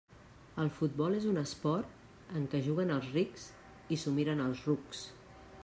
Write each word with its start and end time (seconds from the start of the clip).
El 0.61 0.69
futbol 0.77 1.17
és 1.17 1.27
un 1.33 1.37
esport 1.41 2.31
en 2.39 2.49
què 2.53 2.63
juguen 2.69 2.95
els 2.95 3.13
rics 3.19 3.45
i 3.97 4.01
s'ho 4.05 4.15
miren 4.19 4.43
els 4.47 4.65
rucs. 4.71 5.05